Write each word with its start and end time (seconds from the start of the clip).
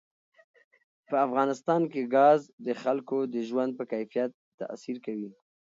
په 1.09 1.15
افغانستان 1.27 1.81
کې 1.91 2.01
ګاز 2.15 2.41
د 2.65 2.67
خلکو 2.81 3.17
د 3.33 3.35
ژوند 3.49 3.71
په 3.79 3.83
کیفیت 3.91 4.31
تاثیر 4.59 4.97
کوي. 5.05 5.31